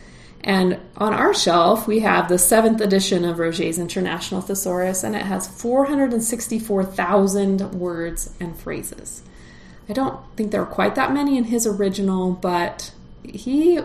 And 0.46 0.78
on 0.98 1.14
our 1.14 1.32
shelf, 1.32 1.86
we 1.86 2.00
have 2.00 2.28
the 2.28 2.38
seventh 2.38 2.82
edition 2.82 3.24
of 3.24 3.38
Roget's 3.38 3.78
International 3.78 4.42
Thesaurus, 4.42 5.02
and 5.02 5.16
it 5.16 5.22
has 5.22 5.48
464,000 5.48 7.72
words 7.72 8.30
and 8.38 8.54
phrases. 8.54 9.22
I 9.88 9.94
don't 9.94 10.20
think 10.36 10.50
there 10.50 10.60
were 10.60 10.66
quite 10.66 10.96
that 10.96 11.14
many 11.14 11.38
in 11.38 11.44
his 11.44 11.66
original, 11.66 12.32
but 12.32 12.92
he 13.22 13.80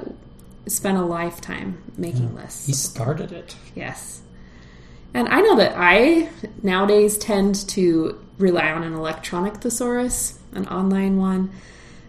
spent 0.68 0.98
a 0.98 1.06
lifetime 1.06 1.82
making 1.98 2.28
hmm. 2.28 2.36
lists. 2.36 2.66
He 2.66 2.74
started 2.74 3.32
it. 3.32 3.56
Yes. 3.74 4.22
And 5.14 5.30
I 5.30 5.40
know 5.40 5.56
that 5.56 5.76
I 5.78 6.30
nowadays 6.62 7.18
tend 7.18 7.56
to 7.70 8.22
rely 8.38 8.70
on 8.70 8.84
an 8.84 8.94
electronic 8.94 9.56
thesaurus, 9.56 10.38
an 10.52 10.68
online 10.68 11.18
one. 11.18 11.52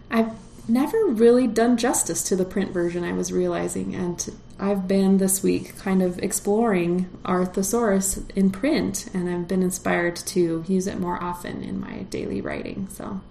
I've 0.09 0.33
never 0.67 0.97
really 1.07 1.47
done 1.47 1.77
justice 1.77 2.23
to 2.23 2.35
the 2.35 2.45
print 2.45 2.71
version, 2.71 3.03
I 3.03 3.13
was 3.13 3.31
realizing. 3.31 3.95
And 3.95 4.31
I've 4.59 4.87
been 4.87 5.17
this 5.17 5.41
week 5.43 5.77
kind 5.77 6.01
of 6.03 6.19
exploring 6.19 7.09
our 7.25 7.45
thesaurus 7.45 8.19
in 8.35 8.51
print, 8.51 9.07
and 9.13 9.29
I've 9.29 9.47
been 9.47 9.63
inspired 9.63 10.15
to 10.17 10.63
use 10.67 10.87
it 10.87 10.99
more 10.99 11.21
often 11.21 11.63
in 11.63 11.79
my 11.79 12.03
daily 12.09 12.41
writing. 12.41 12.87
So, 12.91 13.21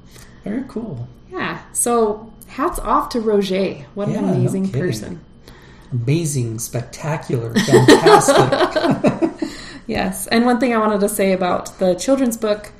Very 0.44 0.64
cool. 0.68 1.08
yeah. 1.30 1.60
So, 1.72 2.32
hats 2.48 2.78
off 2.80 3.10
to 3.10 3.18
Roget. 3.20 3.84
What 3.94 4.08
Yeah, 4.08 4.18
an 4.18 4.28
amazing 4.30 4.66
kidding. 4.66 4.80
person. 4.82 5.20
Amazing, 5.92 6.58
spectacular, 6.60 7.54
fantastic. 7.54 9.30
Yes, 9.86 10.28
and 10.28 10.44
one 10.46 10.60
thing 10.60 10.72
I 10.72 10.78
wanted 10.78 11.00
to 11.00 11.08
say 11.08 11.32
about 11.32 11.76
the 11.80 11.94
children's 11.96 12.36
book 12.36 12.70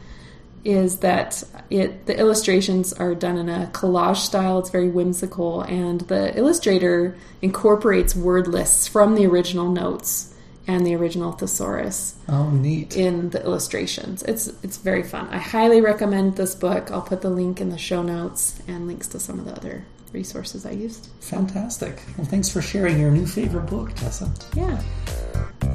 is 0.64 0.98
that 0.98 1.42
it 1.70 2.06
the 2.06 2.18
illustrations 2.18 2.92
are 2.92 3.14
done 3.14 3.38
in 3.38 3.48
a 3.48 3.70
collage 3.72 4.18
style. 4.18 4.58
It's 4.58 4.70
very 4.70 4.88
whimsical, 4.88 5.62
and 5.62 6.02
the 6.02 6.36
illustrator 6.36 7.16
incorporates 7.40 8.14
word 8.14 8.46
lists 8.46 8.86
from 8.86 9.14
the 9.14 9.26
original 9.26 9.70
notes 9.70 10.34
and 10.66 10.86
the 10.86 10.94
original 10.94 11.32
thesaurus 11.32 12.14
oh, 12.28 12.50
neat. 12.50 12.96
in 12.96 13.30
the 13.30 13.42
illustrations. 13.42 14.22
It's 14.24 14.48
it's 14.62 14.76
very 14.76 15.02
fun. 15.02 15.28
I 15.28 15.38
highly 15.38 15.80
recommend 15.80 16.36
this 16.36 16.54
book. 16.54 16.90
I'll 16.90 17.02
put 17.02 17.22
the 17.22 17.30
link 17.30 17.60
in 17.60 17.70
the 17.70 17.78
show 17.78 18.02
notes 18.02 18.60
and 18.68 18.86
links 18.86 19.08
to 19.08 19.20
some 19.20 19.38
of 19.38 19.46
the 19.46 19.52
other 19.52 19.84
resources 20.12 20.66
I 20.66 20.72
used. 20.72 21.08
Fantastic. 21.20 22.02
Well, 22.16 22.26
thanks 22.26 22.48
for 22.48 22.62
sharing 22.62 22.98
your 22.98 23.10
new 23.10 23.26
favorite 23.26 23.66
book, 23.66 23.94
Tessa. 23.94 24.32
Yeah. 24.54 24.80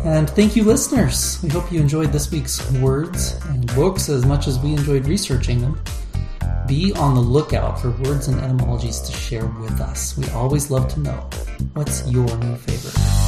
And 0.03 0.29
thank 0.29 0.55
you, 0.55 0.63
listeners. 0.63 1.39
We 1.41 1.49
hope 1.49 1.71
you 1.71 1.79
enjoyed 1.79 2.11
this 2.11 2.31
week's 2.31 2.71
words 2.73 3.39
and 3.45 3.73
books 3.75 4.09
as 4.09 4.25
much 4.25 4.47
as 4.47 4.59
we 4.59 4.73
enjoyed 4.73 5.07
researching 5.07 5.61
them. 5.61 5.81
Be 6.67 6.93
on 6.93 7.15
the 7.15 7.21
lookout 7.21 7.79
for 7.79 7.91
words 7.91 8.27
and 8.27 8.39
etymologies 8.41 8.99
to 9.01 9.11
share 9.11 9.45
with 9.45 9.79
us. 9.81 10.17
We 10.17 10.27
always 10.29 10.71
love 10.71 10.87
to 10.93 10.99
know 10.99 11.29
what's 11.73 12.09
your 12.09 12.25
new 12.37 12.55
favorite. 12.55 13.24